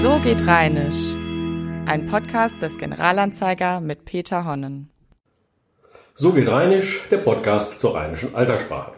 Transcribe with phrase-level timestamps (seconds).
[0.00, 1.16] So geht Rheinisch.
[1.86, 4.90] Ein Podcast des Generalanzeiger mit Peter Honnen.
[6.14, 8.92] So geht Rheinisch, der Podcast zur rheinischen Alterssprache.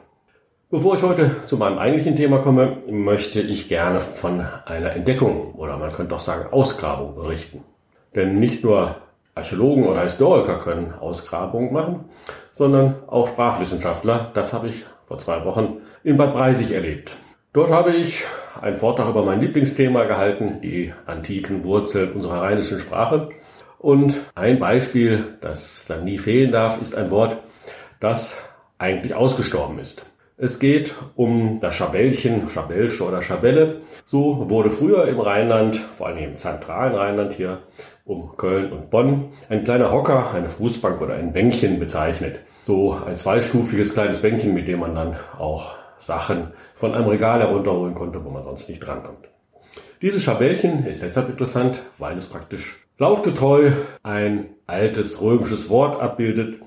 [0.69, 5.78] Bevor ich heute zu meinem eigentlichen Thema komme, möchte ich gerne von einer Entdeckung oder
[5.78, 7.64] man könnte auch sagen Ausgrabung berichten.
[8.14, 8.96] Denn nicht nur
[9.35, 12.04] Archäologen oder Historiker können Ausgrabungen machen,
[12.53, 14.32] sondern auch Sprachwissenschaftler.
[14.35, 17.16] Das habe ich vor zwei Wochen in Bad Breisig erlebt.
[17.52, 18.24] Dort habe ich
[18.60, 23.30] einen Vortrag über mein Lieblingsthema gehalten, die antiken Wurzeln unserer rheinischen Sprache.
[23.80, 27.38] Und ein Beispiel, das dann nie fehlen darf, ist ein Wort,
[27.98, 30.05] das eigentlich ausgestorben ist.
[30.36, 33.80] Es geht um das Schabellchen, Schabelsche oder Schabelle.
[34.05, 37.62] So wurde früher im Rheinland, vor allem im zentralen Rheinland hier
[38.05, 42.38] um Köln und Bonn, ein kleiner Hocker, eine Fußbank oder ein Bänkchen bezeichnet.
[42.64, 47.95] So ein zweistufiges kleines Bänkchen, mit dem man dann auch Sachen von einem Regal herunterholen
[47.95, 49.28] konnte, wo man sonst nicht drankommt.
[50.02, 53.70] Dieses Schabellchen ist deshalb interessant, weil es praktisch lautgetreu
[54.02, 56.60] ein altes römisches Wort abbildet,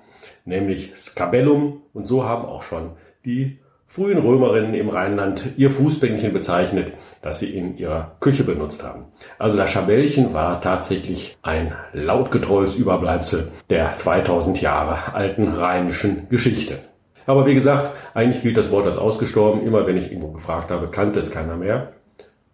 [0.46, 1.82] nämlich Scabellum.
[1.94, 2.92] Und so haben auch schon
[3.26, 9.06] die frühen Römerinnen im Rheinland ihr Fußbänkchen bezeichnet, das sie in ihrer Küche benutzt haben.
[9.40, 16.80] Also das Schabellchen war tatsächlich ein lautgetreues Überbleibsel der 2000 Jahre alten rheinischen Geschichte.
[17.26, 19.66] Aber wie gesagt, eigentlich gilt das Wort als ausgestorben.
[19.66, 21.94] Immer wenn ich irgendwo gefragt habe, kannte es keiner mehr.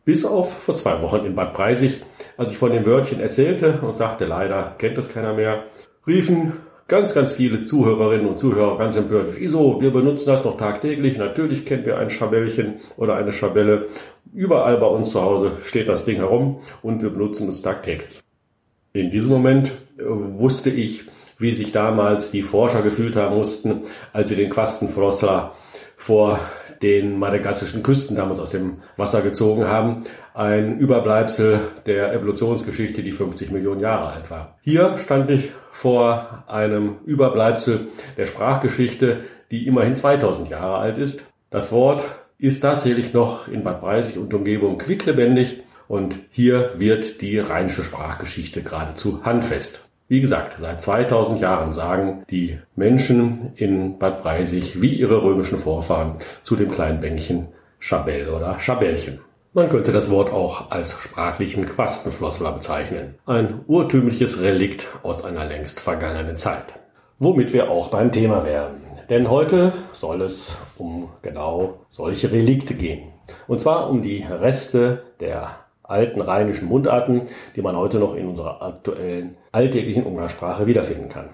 [0.05, 2.01] Bis auf vor zwei Wochen in Bad Breisig,
[2.37, 5.65] als ich von dem Wörtchen erzählte und sagte, leider kennt es keiner mehr,
[6.07, 6.53] riefen
[6.89, 11.65] ganz, ganz viele Zuhörerinnen und Zuhörer ganz empört, wieso, wir benutzen das noch tagtäglich, natürlich
[11.65, 13.87] kennen wir ein Schabellchen oder eine Schabelle,
[14.33, 18.21] überall bei uns zu Hause steht das Ding herum und wir benutzen es tagtäglich.
[18.93, 21.03] In diesem Moment äh, wusste ich,
[21.39, 23.81] wie sich damals die Forscher gefühlt haben mussten,
[24.13, 25.53] als sie den Quastenflosser
[25.95, 26.39] vor
[26.81, 30.03] den madagassischen Küsten damals aus dem Wasser gezogen haben.
[30.33, 34.57] Ein Überbleibsel der Evolutionsgeschichte, die 50 Millionen Jahre alt war.
[34.61, 39.21] Hier stand ich vor einem Überbleibsel der Sprachgeschichte,
[39.51, 41.23] die immerhin 2000 Jahre alt ist.
[41.49, 42.05] Das Wort
[42.37, 48.61] ist tatsächlich noch in Bad Breisig und Umgebung quicklebendig und hier wird die rheinische Sprachgeschichte
[48.61, 49.88] geradezu handfest.
[50.09, 56.13] Wie gesagt, seit 2000 Jahren sagen die Menschen in Bad Breisig wie ihre römischen Vorfahren
[56.41, 59.19] zu dem kleinen Bänkchen Schabell oder Schabellchen.
[59.53, 63.19] Man könnte das Wort auch als sprachlichen Quastenflossler bezeichnen.
[63.27, 66.65] Ein urtümliches Relikt aus einer längst vergangenen Zeit.
[67.19, 68.81] Womit wir auch beim Thema wären.
[69.11, 73.13] Denn heute soll es um genau solche Relikte gehen.
[73.47, 75.51] Und zwar um die Reste der
[75.89, 77.23] alten rheinischen Mundarten,
[77.55, 81.29] die man heute noch in unserer aktuellen alltäglichen Umgangssprache wiederfinden kann.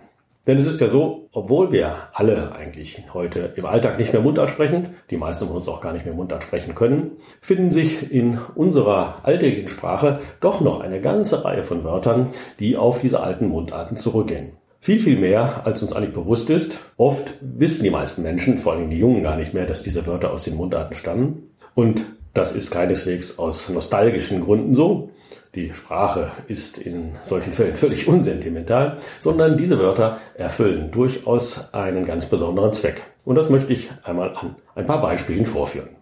[0.47, 4.51] Denn es ist ja so, obwohl wir alle eigentlich heute im Alltag nicht mehr Mundart
[4.51, 8.39] sprechen, die meisten von uns auch gar nicht mehr Mundart sprechen können, finden sich in
[8.53, 12.27] unserer alltäglichen Sprache doch noch eine ganze Reihe von Wörtern,
[12.59, 14.51] die auf diese alten Mundarten zurückgehen.
[14.79, 16.79] Viel, viel mehr, als uns eigentlich bewusst ist.
[16.95, 20.31] Oft wissen die meisten Menschen, vor allem die Jungen, gar nicht mehr, dass diese Wörter
[20.31, 21.55] aus den Mundarten stammen.
[21.73, 22.05] Und
[22.35, 25.09] das ist keineswegs aus nostalgischen Gründen so.
[25.55, 32.25] Die Sprache ist in solchen Fällen völlig unsentimental, sondern diese Wörter erfüllen durchaus einen ganz
[32.25, 33.01] besonderen Zweck.
[33.23, 35.95] Und das möchte ich einmal an ein paar Beispielen vorführen.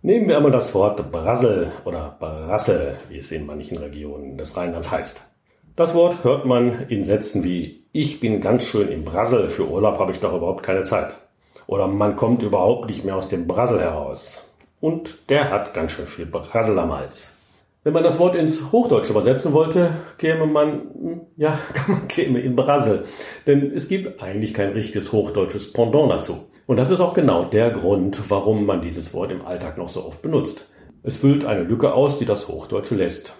[0.00, 4.90] Nehmen wir einmal das Wort Brassel oder Brassel, wie es in manchen Regionen des Rheinlands
[4.90, 5.22] heißt.
[5.76, 9.98] Das Wort hört man in Sätzen wie Ich bin ganz schön im Brassel, für Urlaub
[9.98, 11.12] habe ich doch überhaupt keine Zeit.
[11.66, 14.42] Oder man kommt überhaupt nicht mehr aus dem Brassel heraus
[14.84, 17.34] und der hat ganz schön viel Brassel am Hals.
[17.84, 21.58] Wenn man das Wort ins Hochdeutsche übersetzen wollte, käme man, ja,
[22.08, 23.06] käme in Brassel.
[23.46, 26.44] Denn es gibt eigentlich kein richtiges hochdeutsches Pendant dazu.
[26.66, 30.04] Und das ist auch genau der Grund, warum man dieses Wort im Alltag noch so
[30.04, 30.68] oft benutzt.
[31.02, 33.34] Es füllt eine Lücke aus, die das Hochdeutsche lässt.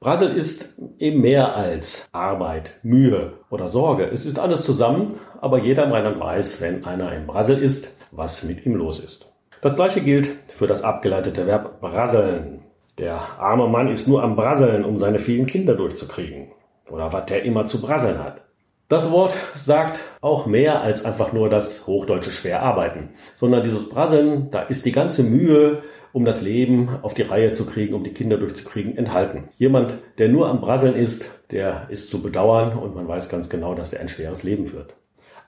[0.00, 4.04] Brassel ist eben mehr als Arbeit, Mühe oder Sorge.
[4.10, 8.44] Es ist alles zusammen, aber jeder im Rheinland weiß, wenn einer im Brassel ist, was
[8.44, 9.26] mit ihm los ist.
[9.66, 12.60] Das gleiche gilt für das abgeleitete Verb brasseln.
[12.98, 16.52] Der arme Mann ist nur am Brasseln, um seine vielen Kinder durchzukriegen.
[16.88, 18.44] Oder was der immer zu brasseln hat.
[18.86, 24.52] Das Wort sagt auch mehr als einfach nur das hochdeutsche schwer arbeiten, sondern dieses Brasseln,
[24.52, 25.82] da ist die ganze Mühe,
[26.12, 29.48] um das Leben auf die Reihe zu kriegen, um die Kinder durchzukriegen, enthalten.
[29.56, 33.74] Jemand, der nur am Brasseln ist, der ist zu bedauern und man weiß ganz genau,
[33.74, 34.94] dass er ein schweres Leben führt.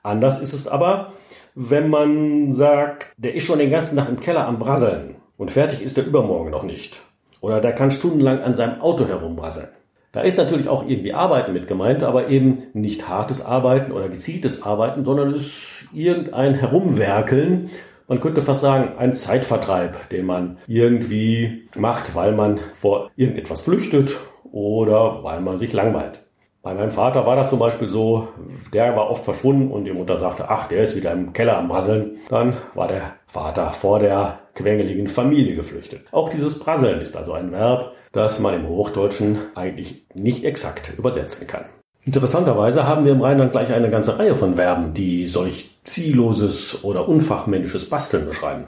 [0.03, 1.13] Anders ist es aber,
[1.61, 5.83] wenn man sagt, der ist schon den ganzen Tag im Keller am Brasseln und fertig
[5.83, 7.01] ist er übermorgen noch nicht.
[7.41, 9.67] Oder der kann stundenlang an seinem Auto herumbrasseln.
[10.13, 14.63] Da ist natürlich auch irgendwie Arbeiten mit gemeint, aber eben nicht hartes Arbeiten oder gezieltes
[14.63, 17.71] Arbeiten, sondern es ist irgendein Herumwerkeln.
[18.07, 24.17] Man könnte fast sagen, ein Zeitvertreib, den man irgendwie macht, weil man vor irgendetwas flüchtet
[24.53, 26.21] oder weil man sich langweilt.
[26.63, 28.29] Bei meinem Vater war das zum Beispiel so,
[28.73, 31.69] der war oft verschwunden und die Mutter sagte, ach, der ist wieder im Keller am
[31.69, 32.17] Brasseln.
[32.29, 36.07] Dann war der Vater vor der quengeligen Familie geflüchtet.
[36.11, 41.47] Auch dieses Brasseln ist also ein Verb, das man im Hochdeutschen eigentlich nicht exakt übersetzen
[41.47, 41.67] kann.
[42.05, 47.09] Interessanterweise haben wir im Rheinland gleich eine ganze Reihe von Verben, die solch zielloses oder
[47.09, 48.65] unfachmännisches Basteln beschreiben.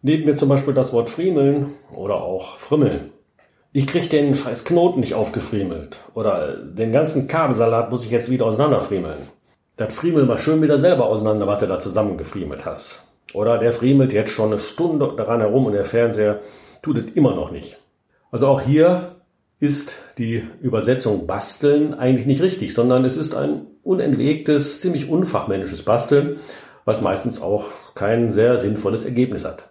[0.00, 3.12] Nehmen wir zum Beispiel das Wort friemeln oder auch frimmeln.
[3.72, 5.98] Ich krieg den scheiß Knoten nicht aufgefriemelt.
[6.14, 9.18] Oder den ganzen Kabelsalat muss ich jetzt wieder auseinanderfriemeln.
[9.76, 13.04] Das friemel mal schön wieder selber auseinander, was du da zusammengefriemelt hast.
[13.34, 16.40] Oder der friemelt jetzt schon eine Stunde daran herum und der Fernseher
[16.82, 17.78] tut es immer noch nicht.
[18.30, 19.16] Also auch hier
[19.60, 26.38] ist die Übersetzung basteln eigentlich nicht richtig, sondern es ist ein unentlegtes, ziemlich unfachmännisches Basteln,
[26.86, 29.68] was meistens auch kein sehr sinnvolles Ergebnis hat.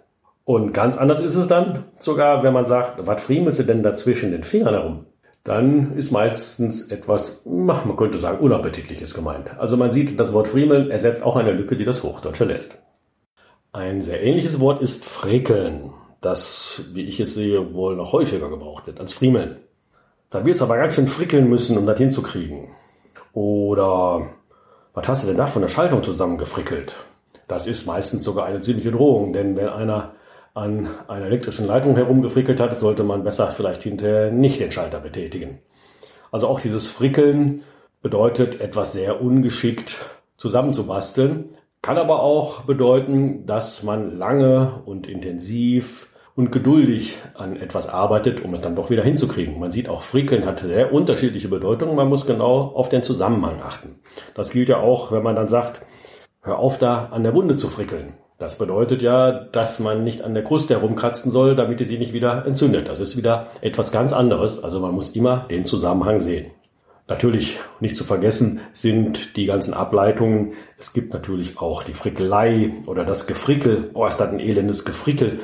[0.47, 3.95] Und ganz anders ist es dann sogar, wenn man sagt, was friemelst du denn da
[3.95, 5.05] zwischen den Fingern herum?
[5.43, 9.59] Dann ist meistens etwas, man könnte sagen, unappetitliches gemeint.
[9.59, 12.77] Also man sieht, das Wort friemeln ersetzt auch eine Lücke, die das Hochdeutsche lässt.
[13.73, 15.91] Ein sehr ähnliches Wort ist frekeln,
[16.21, 19.57] das, wie ich es sehe, wohl noch häufiger gebraucht wird als friemeln.
[20.29, 22.69] Da wirst du aber ganz schön frickeln müssen, um das hinzukriegen.
[23.33, 24.29] Oder
[24.93, 26.95] was hast du denn da von der Schaltung zusammengefrickelt?
[27.49, 30.13] Das ist meistens sogar eine ziemliche Drohung, denn wenn einer
[30.57, 35.59] an einer elektrischen Leitung herumgefrickelt hat, sollte man besser vielleicht hinterher nicht den Schalter betätigen.
[36.31, 37.63] Also auch dieses Frickeln
[38.01, 39.97] bedeutet etwas sehr ungeschickt
[40.35, 41.49] zusammenzubasteln,
[41.81, 48.53] kann aber auch bedeuten, dass man lange und intensiv und geduldig an etwas arbeitet, um
[48.53, 49.59] es dann doch wieder hinzukriegen.
[49.59, 51.95] Man sieht auch, Frickeln hat sehr unterschiedliche Bedeutungen.
[51.95, 53.99] Man muss genau auf den Zusammenhang achten.
[54.35, 55.81] Das gilt ja auch, wenn man dann sagt,
[56.41, 58.13] hör auf da an der Wunde zu frickeln.
[58.37, 62.13] Das bedeutet ja, dass man nicht an der Kruste herumkratzen soll, damit die sich nicht
[62.13, 62.87] wieder entzündet.
[62.87, 64.63] Das ist wieder etwas ganz anderes.
[64.63, 66.51] Also man muss immer den Zusammenhang sehen.
[67.07, 70.53] Natürlich nicht zu vergessen sind die ganzen Ableitungen.
[70.77, 73.89] Es gibt natürlich auch die Frickelei oder das Gefrickel.
[73.93, 75.39] Boah, ist das ein elendes Gefrickel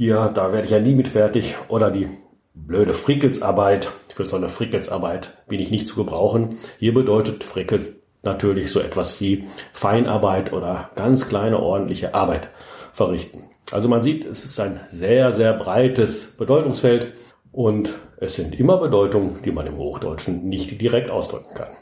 [0.00, 1.56] hier, da werde ich ja nie mit fertig.
[1.68, 2.08] Oder die
[2.54, 3.90] blöde Frickelsarbeit.
[4.14, 6.56] Für so eine Frickelsarbeit bin ich nicht zu gebrauchen.
[6.78, 12.50] Hier bedeutet Frickels natürlich so etwas wie Feinarbeit oder ganz kleine ordentliche Arbeit
[12.92, 13.44] verrichten.
[13.72, 17.12] Also man sieht, es ist ein sehr, sehr breites Bedeutungsfeld
[17.52, 21.72] und es sind immer Bedeutungen, die man im Hochdeutschen nicht direkt ausdrücken kann.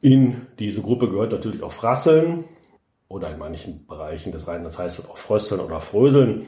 [0.00, 2.44] In diese Gruppe gehört natürlich auch Frasseln
[3.08, 6.46] oder in manchen Bereichen des Rheinlands heißt es auch Frösteln oder Fröseln,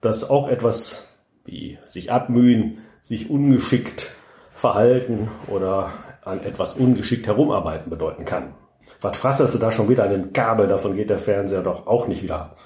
[0.00, 1.14] das auch etwas
[1.44, 4.14] wie sich abmühen, sich ungeschickt
[4.54, 5.92] verhalten oder
[6.24, 8.54] an etwas ungeschickt herumarbeiten bedeuten kann.
[9.00, 10.66] Was frasselst du da schon wieder an dem Kabel?
[10.66, 12.56] Davon geht der Fernseher doch auch nicht wieder.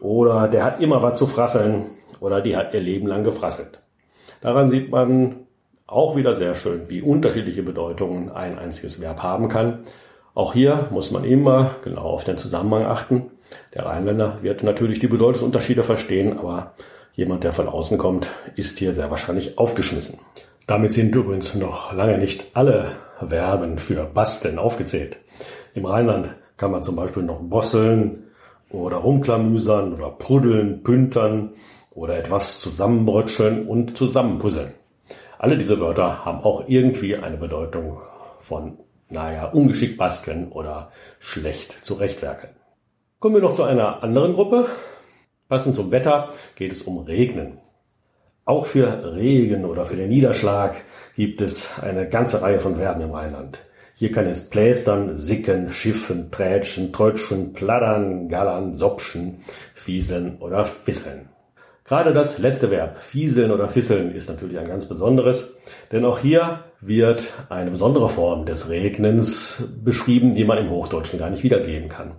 [0.00, 1.86] Oder der hat immer was zu frasseln
[2.20, 3.80] oder die hat ihr Leben lang gefrasselt.
[4.40, 5.46] Daran sieht man
[5.86, 9.84] auch wieder sehr schön, wie unterschiedliche Bedeutungen ein einziges Verb haben kann
[10.34, 13.30] auch hier muss man immer genau auf den Zusammenhang achten.
[13.74, 16.74] Der Rheinländer wird natürlich die Bedeutungsunterschiede verstehen, aber
[17.14, 20.20] jemand, der von außen kommt, ist hier sehr wahrscheinlich aufgeschmissen.
[20.70, 25.18] Damit sind übrigens noch lange nicht alle Verben für basteln aufgezählt.
[25.74, 28.28] Im Rheinland kann man zum Beispiel noch bosseln
[28.70, 31.54] oder rumklamüsern oder pruddeln, püntern
[31.90, 34.72] oder etwas zusammenbrötscheln und zusammenpuzzeln.
[35.40, 37.98] Alle diese Wörter haben auch irgendwie eine Bedeutung
[38.38, 42.54] von naja, ungeschickt basteln oder schlecht zurechtwerkeln.
[43.18, 44.66] Kommen wir noch zu einer anderen Gruppe.
[45.48, 47.58] Passend zum Wetter geht es um Regnen.
[48.50, 50.74] Auch für Regen oder für den Niederschlag
[51.14, 53.60] gibt es eine ganze Reihe von Verben im Rheinland.
[53.94, 59.44] Hier kann es plästern, sicken, schiffen, trätschen, trötschen, plattern, gallern, sopschen,
[59.76, 61.28] fieseln oder fisseln.
[61.84, 65.56] Gerade das letzte Verb, fieseln oder fisseln, ist natürlich ein ganz besonderes,
[65.92, 71.30] denn auch hier wird eine besondere Form des Regnens beschrieben, die man im Hochdeutschen gar
[71.30, 72.16] nicht wiedergeben kann.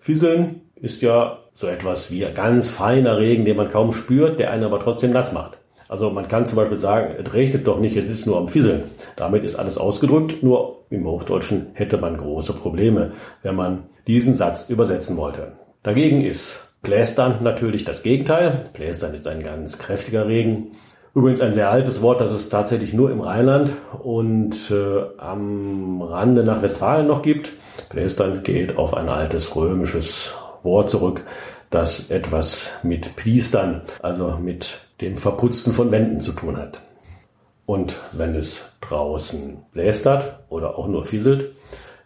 [0.00, 4.50] Fieseln ist ja so etwas wie ein ganz feiner Regen, den man kaum spürt, der
[4.50, 5.58] einen aber trotzdem nass macht.
[5.88, 8.84] Also man kann zum Beispiel sagen, es regnet doch nicht, es ist nur am Fieseln.
[9.16, 13.12] Damit ist alles ausgedrückt, nur im Hochdeutschen hätte man große Probleme,
[13.42, 15.52] wenn man diesen Satz übersetzen wollte.
[15.82, 18.70] Dagegen ist Plästern natürlich das Gegenteil.
[18.72, 20.72] Plästern ist ein ganz kräftiger Regen.
[21.14, 23.72] Übrigens ein sehr altes Wort, das es tatsächlich nur im Rheinland
[24.02, 27.52] und äh, am Rande nach Westfalen noch gibt.
[27.88, 31.24] Plästern geht auf ein altes römisches Wort zurück,
[31.74, 36.80] das etwas mit Priestern, also mit dem Verputzen von Wänden zu tun hat.
[37.66, 41.52] Und wenn es draußen blästert oder auch nur fieselt,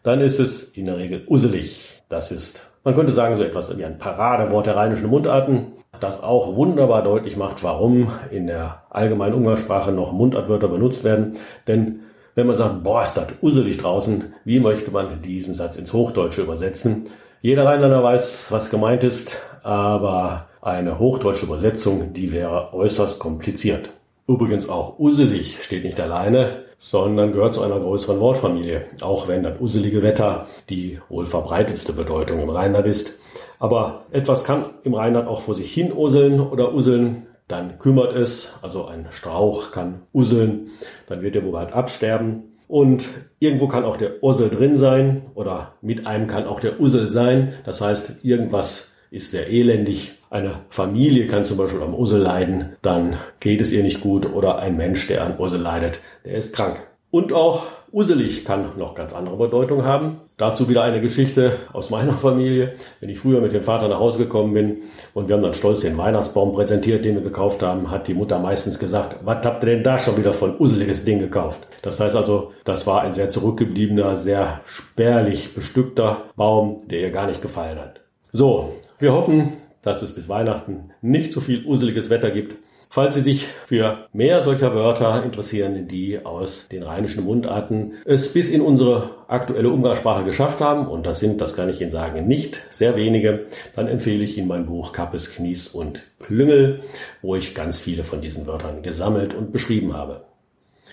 [0.02, 2.02] dann ist es in der Regel uselig.
[2.08, 5.72] Das ist man könnte sagen, so etwas wie ein Paradewort der rheinischen Mundarten.
[6.00, 11.34] das auch wunderbar deutlich macht, warum in der allgemeinen Umgangssprache noch Mundartwörter benutzt werden.
[11.66, 12.00] Denn
[12.34, 16.40] wenn man sagt, boah, ist das uselig draußen, wie möchte man diesen Satz ins Hochdeutsche
[16.40, 17.10] übersetzen?
[17.42, 23.90] Jeder Rheinländer weiß, was gemeint ist, aber eine hochdeutsche Übersetzung, die wäre äußerst kompliziert.
[24.26, 29.60] Übrigens auch uselig steht nicht alleine, sondern gehört zu einer größeren Wortfamilie, auch wenn das
[29.60, 33.18] uselige Wetter die wohl verbreitetste Bedeutung im Rheinland ist.
[33.58, 38.48] Aber etwas kann im Rheinland auch vor sich hin useln oder useln, dann kümmert es,
[38.62, 40.68] also ein Strauch kann useln,
[41.08, 42.54] dann wird er wohl bald absterben.
[42.68, 43.06] Und
[43.38, 47.52] irgendwo kann auch der Ussel drin sein oder mit einem kann auch der Ussel sein.
[47.66, 50.14] Das heißt, irgendwas ist sehr elendig.
[50.30, 54.32] Eine Familie kann zum Beispiel am Ussel leiden, dann geht es ihr nicht gut.
[54.32, 56.76] Oder ein Mensch, der an Ussel leidet, der ist krank.
[57.10, 60.20] Und auch uselig kann noch ganz andere Bedeutung haben.
[60.36, 62.74] Dazu wieder eine Geschichte aus meiner Familie.
[63.00, 64.82] Wenn ich früher mit dem Vater nach Hause gekommen bin
[65.14, 68.38] und wir haben dann stolz den Weihnachtsbaum präsentiert, den wir gekauft haben, hat die Mutter
[68.38, 71.66] meistens gesagt, was habt ihr denn da schon wieder von useliges Ding gekauft?
[71.80, 77.26] Das heißt also, das war ein sehr zurückgebliebener, sehr spärlich bestückter Baum, der ihr gar
[77.26, 78.00] nicht gefallen hat.
[78.32, 79.50] So, wir hoffen,
[79.82, 82.56] dass es bis Weihnachten nicht so viel useliges Wetter gibt.
[82.90, 88.50] Falls Sie sich für mehr solcher Wörter interessieren, die aus den rheinischen Mundarten es bis
[88.50, 92.62] in unsere aktuelle Umgangssprache geschafft haben, und das sind, das kann ich Ihnen sagen, nicht
[92.70, 96.80] sehr wenige, dann empfehle ich Ihnen mein Buch Kappes, Knies und Klüngel,
[97.20, 100.24] wo ich ganz viele von diesen Wörtern gesammelt und beschrieben habe.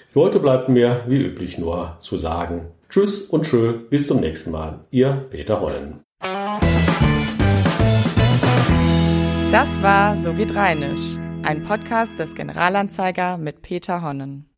[0.10, 4.52] Für heute bleibt mir wie üblich nur zu sagen Tschüss und Tschö, bis zum nächsten
[4.52, 4.82] Mal.
[4.92, 6.05] Ihr Peter Hollen.
[9.56, 14.50] Das war So geht Rheinisch, ein Podcast des Generalanzeiger mit Peter Honnen.